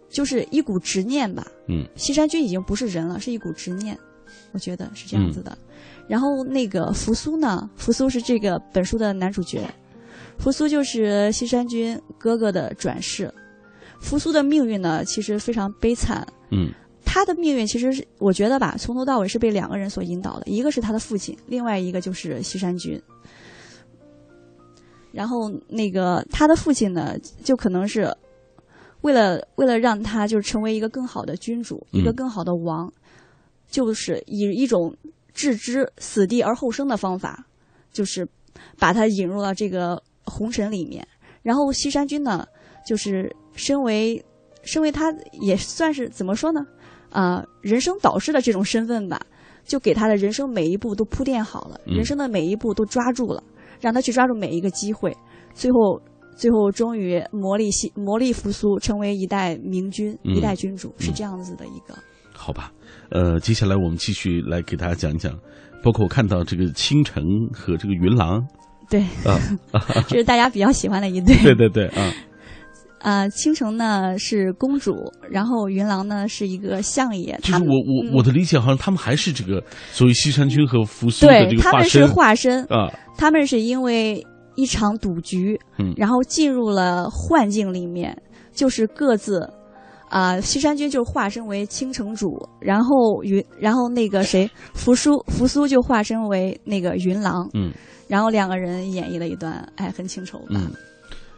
[0.07, 1.43] 就是一股执念吧。
[1.67, 3.97] 嗯，西山君已经不是人了，是一股执念，
[4.51, 5.57] 我觉得是这样子的。
[6.07, 7.67] 然后那个扶苏呢？
[7.75, 9.67] 扶苏是这个本书的男主角，
[10.37, 13.33] 扶苏就是西山君哥哥的转世。
[13.99, 16.23] 扶苏的命运呢，其实非常悲惨。
[16.51, 16.71] 嗯，
[17.15, 23.01] 他的命运其实是我觉得吧，从头到尾是被两个人所引导的，一个是他的父亲，另外一个就是西山君。
[25.13, 28.13] 然后那个他的父亲呢，就可能是
[28.99, 32.91] 为了为了让他就是成为一个更好的君主，一个更好的王，
[33.69, 34.93] 就是以一种
[35.33, 37.45] 置之死地而后生的方法，
[37.93, 38.27] 就是
[38.77, 41.07] 把他引入到这个红尘里面。
[41.41, 42.45] 然后西山君呢，
[42.85, 44.21] 就是身为
[44.63, 46.59] 身为他也算是怎么说呢？
[47.09, 49.19] 啊，人生导师的这种身份吧，
[49.63, 53.43] 就给他的人生每一步都铺垫好了，人生的每一步都抓住了。
[53.81, 55.15] 让他去抓住每一个机会，
[55.53, 56.01] 最后，
[56.37, 61.93] 最后终于磨砺西磨砺复苏，成为一代明君，一代君主，是这样子的一个。
[62.33, 62.71] 好吧，
[63.09, 65.37] 呃，接下来我们继续来给大家讲一讲，
[65.83, 67.21] 包括我看到这个倾城
[67.53, 68.41] 和这个云郎，
[68.89, 69.37] 对，啊，
[70.07, 72.13] 这是大家比较喜欢的一对， 对对对，啊。
[73.05, 74.95] 啊，倾城呢是公主，
[75.29, 77.39] 然后云郎呢是一个相爷。
[77.43, 81.71] 就是我我我的理解，好像他们还是这个所谓西山君和扶苏的这个化身。
[81.71, 88.19] 他们是化身啊，他们是因为一场赌局，嗯，然后进入了幻境里面，
[88.51, 89.47] 就是各自
[90.09, 97.71] 啊，西山君就化身为倾城主，然后云，然后那个谁， 扶苏扶苏就化身为那个云郎，嗯，
[98.07, 100.59] 然后两个人演绎了一段爱恨情仇吧。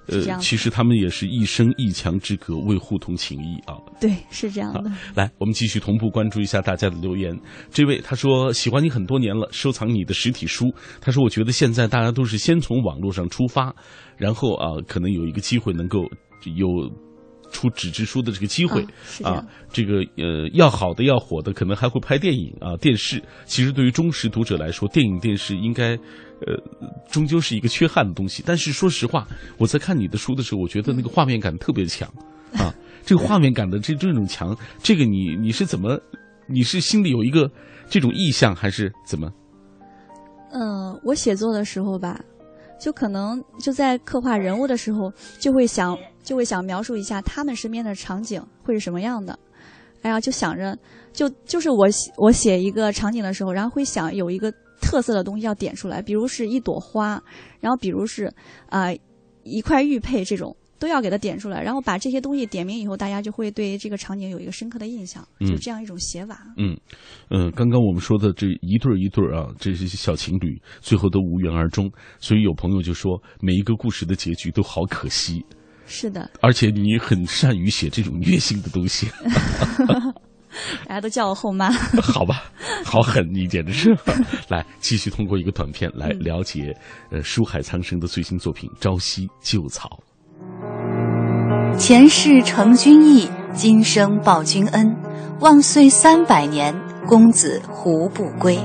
[0.08, 3.76] 呃，其实他们也是一生一墙之隔，为互通情谊啊。
[4.00, 4.92] 对，是这样的。
[5.16, 7.38] 来，我们继续同步关注一下大家的留言。
[7.72, 10.74] 这位他说喜欢你很多年了，收藏你的实体书。
[11.02, 13.76] 他说我觉得现在大家都是先从网络上出发，
[14.18, 16.00] 然后啊，可能有一个机会能够
[16.56, 16.68] 有。
[17.50, 18.86] 出纸质书的这个机会
[19.24, 19.42] 啊，
[19.72, 23.24] 这个呃，要好的要火的，可能还会拍电影啊、电视。
[23.46, 25.98] 其实对于忠实读者来说，电影、电视应该
[26.46, 26.56] 呃，
[27.10, 28.44] 终究是一个缺憾的东西。
[28.46, 32.08] 但是说实话，我在看你的书的时候，我觉得那个画面感特别强
[32.54, 32.74] 啊。
[33.06, 36.00] 这个画面感的这这种强，这个你你是怎么？
[36.50, 37.50] 你是心里有一个
[37.90, 39.32] 这种意向，还是怎么？
[40.52, 42.20] 嗯，我写作的时候吧。
[42.80, 49.38] 就可能就在刻画人物的时候，就会想就会想描述一下他们身边的场景会是什么样的。
[50.04, 50.78] 哎呀，就想着
[51.12, 54.54] 就就是我写我写一个场景的时候，然后会想有一个
[54.88, 57.22] 特色的东西要点出来，比如是一朵花，
[57.60, 58.34] 然后比如是
[58.70, 58.88] 啊
[59.44, 60.56] 一块玉佩这种。
[60.80, 66.46] 都要给它点出来，然后把这些东西点明以后，大家就会对这个场景有一个深刻的印象，就这样一种写法。
[66.56, 66.78] 嗯，
[67.32, 75.44] 嗯，刚刚我们说的这一对一对啊，这些小情侣最后都无缘而终，所以有朋友就说每一个故事的结局都好可惜。
[75.88, 79.08] 是的，而且你很善于写这种虐心的东西。
[80.88, 81.72] 大家都叫我后妈。
[82.02, 82.44] 好吧，
[82.84, 83.98] 好狠，你简直是。
[84.50, 86.76] 来，继续通过一个短片来了解
[87.12, 89.90] 呃书海苍生的最新作品《朝夕旧草》。
[91.78, 94.96] 前世承君意，今生报君恩。
[95.40, 96.74] 万岁三百年，
[97.08, 98.60] 公子胡不归？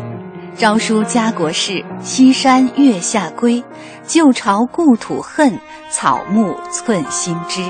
[0.57, 3.63] 朝书家国事，西山月下归。
[4.07, 5.59] 旧朝故土恨，
[5.91, 7.61] 草木寸心知。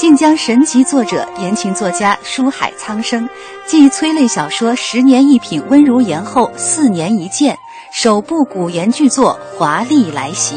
[0.00, 3.28] 晋江神级作者、言情作家书海苍生，
[3.66, 7.54] 继催泪小说《十年一品温如言》后，四年一见，
[7.92, 10.56] 首部古言巨作华丽来袭。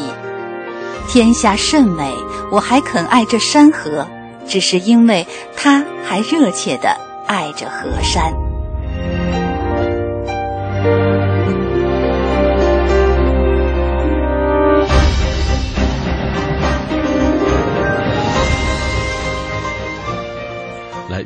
[1.10, 2.10] 天下甚美，
[2.50, 4.08] 我还肯爱这山河，
[4.48, 5.28] 只是因为
[5.58, 6.96] 他还热切地
[7.28, 8.32] 爱着河山。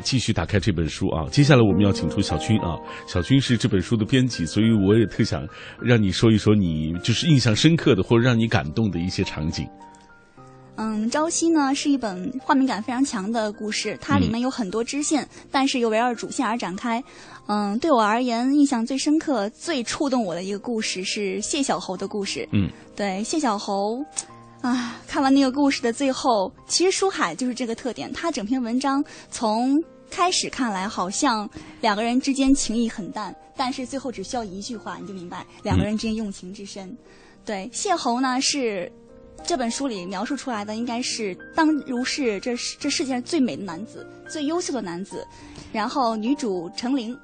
[0.08, 1.28] 继续打开这本书啊！
[1.30, 5.46] 接下来我们要请出小军啊，小军是这本书的编辑，所以我也特想
[5.82, 9.68] 让你说一说你就是印象深刻的或者让你感动的一些场景。
[10.76, 17.04] 嗯，朝夕呢是一本画面感非常强的故事，它里面有很多支线，但是又围绕主线而展开。
[17.46, 22.48] 嗯，对我而言，印象最深刻、最触动我的一个故事是谢小侯的故事。
[22.52, 24.02] 嗯，对，谢小侯，
[24.62, 29.76] 啊，看完那个故事的最后，其实书海就是这个特点，他整篇文章从
[30.10, 31.48] 开始看来好像
[31.80, 36.96] 两个人之间情谊很淡，但是最后只需要一句话，你就明白两个人之间用情之深。
[37.44, 38.90] 对，谢侯呢是。
[39.46, 45.24] 这本书里描述出来的应该是当如是这这世界上最美的男子，最优秀的男子，
[45.72, 47.16] 然后女主程玲，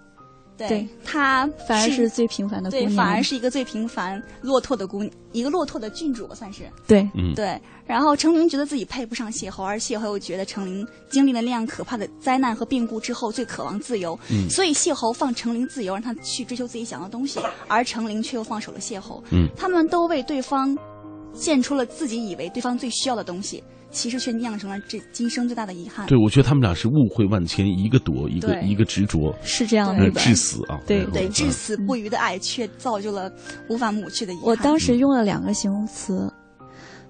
[0.56, 7.60] 对她反而是最平凡的姑娘，对，反而是一个最平凡落拓的姑娘，一个落拓的郡主吧，算是对，嗯，对。
[7.86, 20.76] 然后程琳觉得自己配不上谢侯，而谢侯又觉得程琳经历了那样可怕的灾难和变故之后，最渴望自由，嗯，所以谢侯放程琳自由，让他去追求自己想要的东西，而程琳却又放手了谢侯，嗯，他们都为对方。
[21.36, 26.06] 献出了自己以为对方最需要的东西，其实却酿成了这今生最大的遗憾。
[26.06, 30.80] 对，我觉得他们俩是误会万千，一个躲，一个一个执着，是这样的，至死啊！
[30.86, 33.28] 对对，至死不渝的爱，却造就了
[33.68, 34.44] 无法抹去的遗憾。
[34.44, 36.32] 我当时用了两个形容词，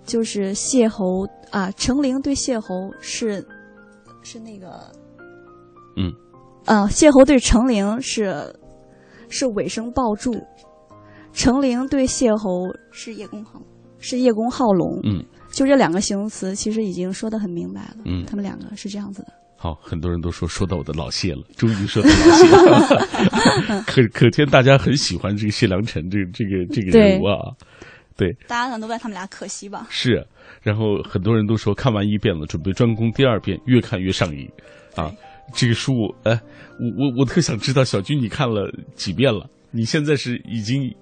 [0.04, 3.44] 就是谢侯啊，程玲对谢侯是
[4.22, 4.92] 是那个，
[5.96, 6.12] 嗯，
[6.64, 8.54] 啊，谢侯对程玲是
[9.28, 10.34] 是尾声抱柱，
[11.32, 13.60] 程玲对谢侯是叶公好。
[14.06, 19.28] 是叶公好龙，嗯，就这两个形容词，其实已经说的很明白了，嗯，他们两个是这样子的。
[19.56, 27.48] 好，很多人都说说到我的老谢了，终于说到老谢了， 可可见大家很喜欢这个谢良辰这个这个这个人物啊，
[28.16, 29.86] 对，大家可能都怪他们俩可惜吧？
[29.90, 30.24] 是，
[30.62, 34.48] 然后很多人都说看完一遍了，准备专攻第二遍，越看越上瘾，
[34.94, 35.12] 啊，
[35.52, 36.32] 这个书，哎，
[36.78, 39.48] 我我我特想知道小军你看了几遍了？
[39.72, 40.94] 你现在是已经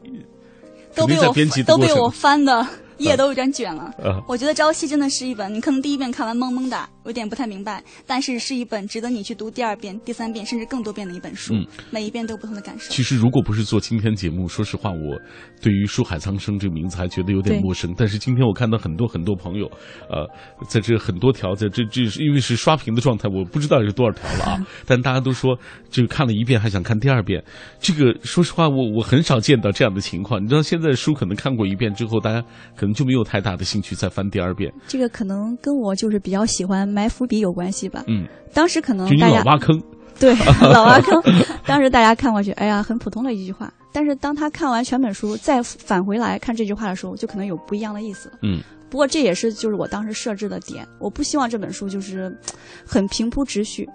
[0.95, 1.35] 都被我
[1.67, 2.67] 都被我翻的。
[2.99, 3.93] 页都有点卷了，
[4.27, 11.55] 我觉得《朝夕》真的是一本，你可能第一遍看完懵懵的，有点不太明白，但是是一本值得你去读第二遍、第三遍，甚至更多遍的一本书。
[11.55, 12.91] 嗯，每一遍都有不同的感受。
[12.93, 15.19] 其实，如果不是做今天节目，说实话，我
[15.61, 17.93] 对于书海苍生这个名字还觉得有点陌生。
[17.97, 19.67] 但是今天我看到很多很多朋友，
[20.09, 20.29] 呃，
[20.69, 24.67] 在这很多条，在这这因为是刷屏的状态，我不知道有多少条了啊。
[24.87, 25.57] 但大家都说，
[25.91, 27.43] 这个看了一遍还想看第二遍，
[27.81, 30.43] 这个说实话，我我很少见到这样的情况。
[30.43, 32.43] 你知道，现在书可能看过一遍之后，大家
[32.83, 33.63] 可能就没有太大的。
[33.63, 38.03] 兴趣再翻第二遍，这个可能跟我就是比较喜欢埋伏笔有关系吧。
[38.09, 39.81] 嗯，当时可能大家老挖坑，
[40.19, 41.23] 对 老挖坑。
[41.65, 43.73] 当时大家看过去，哎呀，很普通的一句话。
[43.93, 48.39] 但是当他看完全本书，再返回来看这句话的时候，就可能有不一样的意思了。
[48.43, 52.37] 嗯，不过这也是就是我当时设置的点，我不希望这本书就是
[52.85, 53.89] 很平铺直叙，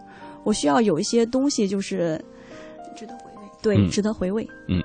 [0.46, 2.20] 我需要有一些东西就是
[2.96, 3.50] 值得回味。
[3.62, 4.48] 对，值得回味。
[4.70, 4.82] 嗯，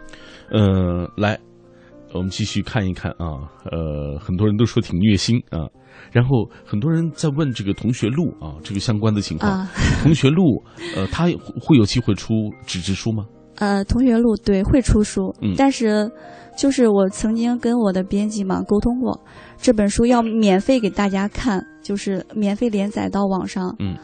[0.51, 1.39] 呃，来。
[2.15, 5.67] 我们继续看一看啊，呃，很多人都说挺虐心啊，
[6.11, 9.67] 然后很多人在问这个同学录啊，这个相关的情况。
[10.03, 10.63] 同学录，
[10.97, 11.25] 呃，他
[11.61, 12.35] 会有机会出
[12.67, 13.25] 纸质书吗？
[13.57, 16.11] 呃，同学录对会出书，嗯，但是
[16.57, 19.21] 就是我曾经跟我的编辑嘛沟通过，
[19.59, 23.97] 这本书要免费给大家看，就是免费连载到网上，嗯。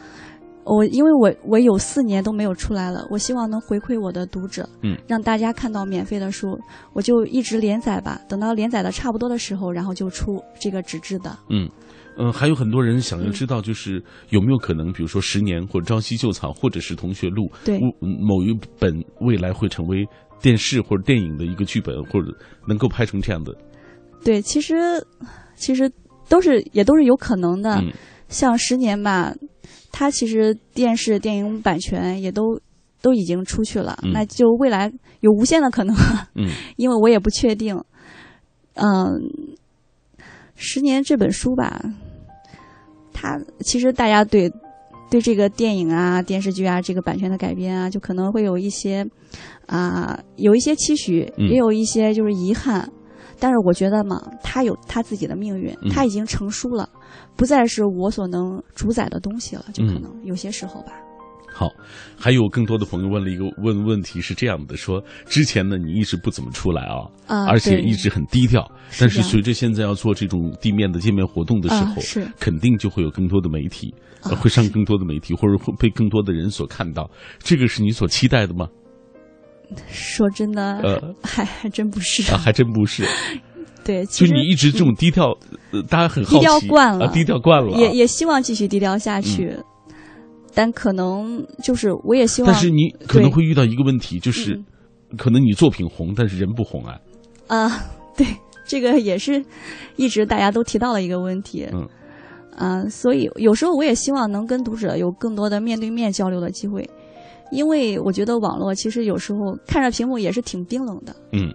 [0.69, 6.55] 我因为我我有四年都没有出来了，我希望能回馈我的读者，嗯，让大家看到免费的书，
[6.93, 11.35] 我就一直连载吧，等到连载的差不多的时候，然后就出这个纸质的。
[11.49, 11.67] 嗯，
[12.17, 20.05] 呃，还有很多人想要知道，就是有没有可能，比如说十年或者朝夕旧草，或者是同学录，对，某一本未来会成为
[20.39, 22.27] 电视或者电影的一个剧本，或者
[22.67, 23.51] 能够拍成这样的。
[24.23, 24.75] 对，其实
[25.55, 25.91] 其实
[26.29, 27.81] 都是也都是有可能的，
[28.27, 29.33] 像十年吧。
[29.91, 32.59] 它其实电视电影版权也都
[33.01, 35.95] 都已经出去了，那就未来有无限的可能。
[36.35, 36.47] 嗯，
[36.77, 37.81] 因为我也不确定。
[38.75, 39.19] 嗯，
[40.55, 41.81] 十年这本书吧，
[43.13, 44.51] 它其实大家对
[45.09, 49.05] 对这个电影啊、电视剧啊这个版权的改编啊，就可能会有一些
[49.65, 52.89] 啊有一些期许，也有一些就是遗憾。
[53.39, 56.89] 但是我觉得嘛，他有他自己的命运，他已经成熟了。
[57.35, 60.91] 不再是我所能主宰的东西了，就可能有些时候吧。
[61.51, 61.69] 好，
[62.17, 68.69] 还有更多的朋友问了一个问问题，是这样的：说之前呢，你一直不怎么出来啊，而且一直很低调。
[68.99, 77.09] 但是随着现在要做这种地面的见面活动的时候，是肯定就会有更多的媒体，会上更多的媒体，或者会被更多的人所看到。
[77.39, 78.67] 这个是你所期待的吗？
[79.87, 82.31] 说真的，呃，还还真不是。
[82.31, 83.03] 啊，还真不是。
[83.83, 85.35] 对，就你一直这种低调，
[85.89, 89.57] 大家很好奇，低调惯了，低调惯了，也也希望继续低调下去，
[90.53, 94.61] 但可能就是我也希望，但是你可能会遇到一个问题，就是
[95.17, 96.99] 可能你作品红，但是人不红啊。
[97.47, 98.27] 啊， 对，
[98.67, 99.43] 这个也是
[99.95, 101.67] 一直大家都提到的一个问题。
[101.71, 101.87] 嗯。
[102.57, 106.87] 啊，所以有时候我也希望能跟读者有更多的面对面交流的机会，
[107.51, 111.15] 因为我觉得网络其实有时候看着屏幕也是挺冰冷的。
[111.31, 111.53] 嗯，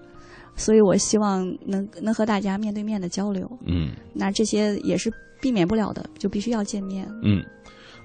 [0.57, 3.49] 所以我希望能能和大家面对面的交流。
[3.67, 7.07] 嗯，那这些也是避免不了的，就必须要见面。
[7.23, 7.45] 嗯，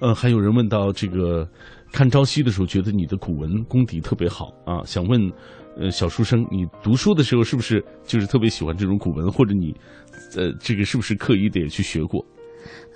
[0.00, 1.48] 呃，还有人问到这个
[1.92, 5.20] 看朝夕的时候，觉得你的古文功底特别好啊，想问
[5.76, 9.74] 呃小书生，你读书的时候是不是就是特别喜欢这种古文，或者你
[10.36, 12.24] 呃这个是不是刻意的也去学过？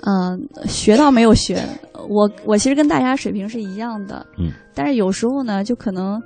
[0.07, 1.66] 嗯，学到没有学，
[2.11, 6.20] 我我其实跟大家水平是一样的，嗯，但是有时候呢，就可能，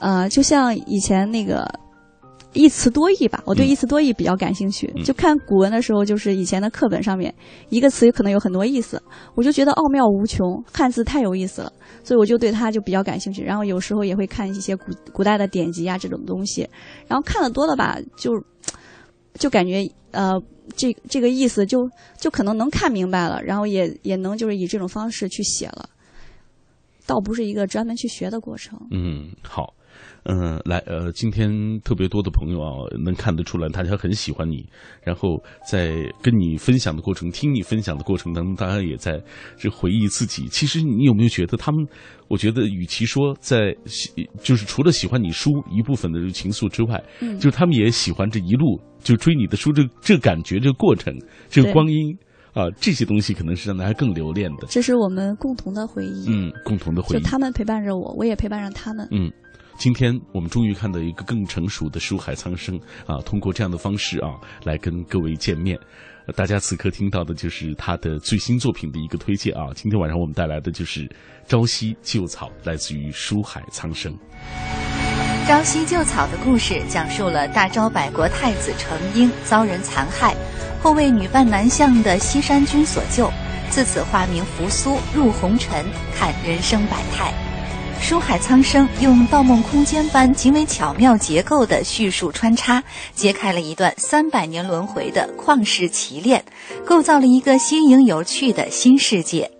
[0.00, 1.64] 呃，就像以前那个
[2.54, 7.32] 一词多义吧，我对一词多义比较感兴趣，就看古文的时候，就是以前的课本上面
[7.68, 9.00] 一个词可能有很多意思，
[9.36, 16.68] 我就觉得奥妙无穷，汉字太有意思了，所以我就对它就比较感兴趣，然后有时候也会看一些古古代的典籍啊这种东西，
[17.06, 18.32] 然后看的多了吧，就
[19.38, 20.40] 就感觉呃。
[20.76, 25.88] 这这个意思就就可能能看明白了，然后也也能就是以这种方式去写了，
[27.06, 28.76] 倒不是一个专门去学的过程。
[28.90, 29.72] 嗯，好。
[30.28, 31.48] 嗯，来，呃，今天
[31.84, 32.70] 特别多的朋友啊，
[33.04, 34.66] 能看得出来，大家很喜欢你。
[35.02, 39.22] 然后在跟你分享的过程，听你分享的过程当中，大家也在
[39.56, 40.48] 这回忆自己。
[40.48, 41.86] 其实你有没有觉得他们？
[42.28, 44.10] 我觉得与其说在喜，
[44.42, 51.14] 就是除了喜欢你书一部分的情愫之外，嗯，就是他们也喜欢这一路就追你的书，这这感觉，这个过程，
[51.48, 52.12] 这个光阴
[52.52, 54.66] 啊，这些东西可能是让大家更留恋的。
[54.68, 57.20] 这是我们共同的回忆，嗯，共同的回忆。
[57.20, 59.30] 就他们陪伴着我，我也陪伴着他们，嗯。
[59.78, 63.18] 今天我们终于看到一个更成熟的书海苍生啊！
[63.24, 64.30] 通过这样的方式啊，
[64.64, 65.78] 来跟各位见面。
[66.34, 69.68] 大家此刻听到的就是他的最新作品的一个推荐啊！
[69.74, 71.04] 今天晚上我们带来的就是
[71.46, 74.12] 《朝夕旧草》，来自于书海苍生。
[75.46, 80.34] 《朝夕旧草》的故事讲述了大昭百国太子程婴遭人残害，
[80.82, 83.30] 后为女扮男相的西山君所救，
[83.70, 87.32] 自此化名扶苏入红尘，看人生百态。
[88.08, 92.80] 书海苍生用《盗梦空间》般极为巧妙结构的叙述穿插，
[93.16, 96.44] 揭开了一段三百年轮回的旷世奇恋，
[96.84, 99.50] 构造了一个新颖有趣的新世界。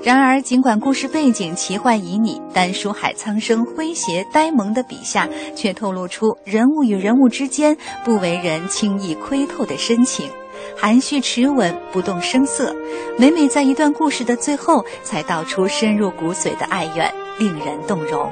[0.00, 10.30] 然而，尽管故事背景奇幻旖旎，但书海苍生诙谐呆萌的笔下，却透露出人物与人物之间不为人轻易窥透的深情。
[10.76, 12.72] 含蓄持稳，不动声色，
[13.18, 17.12] 每每在一段故事的最后，才道出深入骨髓的爱怨，
[17.42, 18.30] 令人动容。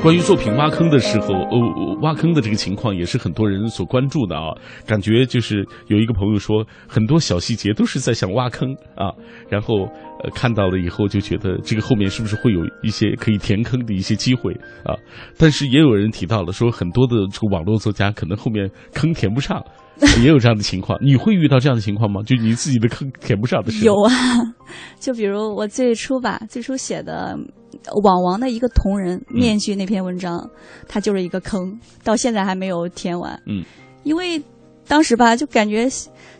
[0.00, 4.54] 关于作品挖坑的时候，哦，挖坑的这个情况也是很多人所关注的啊。
[4.86, 9.12] 感觉就是有一个朋友说，很多小细节都是在想挖坑啊。
[9.50, 9.86] 然后
[10.24, 14.52] 呃看到了以后就觉得这个后面是不是会有一些可以填坑的一些机会
[14.84, 14.94] 啊？
[15.36, 19.62] 但是也有人提到了说，很多的这个网络作家可能后面坑填不上，
[20.22, 20.98] 也有这样的情况。
[21.02, 22.22] 你会遇到这样的情况吗？
[22.22, 23.94] 就你自己的坑填不上的时候？
[23.94, 24.12] 有啊，
[25.00, 27.36] 就比如我最初吧，最初写的。
[28.02, 30.50] 网王的一个同人面具那篇文章，
[30.88, 33.40] 它就是一个坑，到现在还没有填完。
[33.46, 33.62] 嗯，
[34.02, 34.42] 因为
[34.88, 35.86] 当时吧，就感觉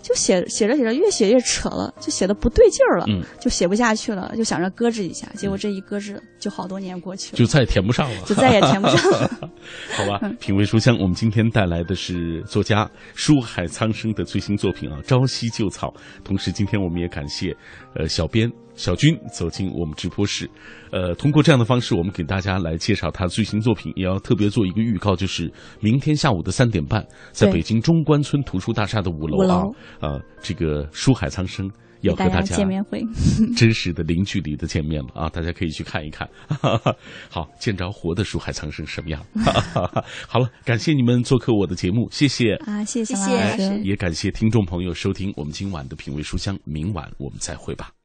[0.01, 3.07] 就写写着写着越写越扯了，就写的不对劲儿了，
[3.41, 5.29] 就写不下去了，就想着搁置一下。
[5.35, 9.31] 结果这一搁置，就好多年过去了，就再也填不上了，就再也填不上了。
[9.97, 15.89] 好吧，品味书香，我们今天带来的是作家书海苍生的最新作品啊，《朝夕旧草》。
[16.25, 17.55] 同时，今天我们也感谢
[17.95, 18.51] 呃小编。
[18.79, 20.49] 小军走进我们直播室，
[20.93, 29.47] 呃，通过这样的方式，我们给大家来介绍他最新作品，也要特别做一个预告，就是明天下午的三点半，在北京中关村图书大厦的五楼。
[29.49, 29.65] 啊，
[30.01, 31.69] 呃，这个书海苍生
[32.03, 33.03] 要和大家见面会，
[33.57, 36.29] 真实的零距离的见面了啊，大家可以去看一看。
[37.29, 39.21] 好，见着活的书海苍生什么样？
[40.29, 42.55] 好了，感谢你们做客我的节目，谢谢。
[42.65, 47.98] 啊，谢谢谢，也感谢听众朋友收听我们今晚的品味书香，明晚我们再会吧。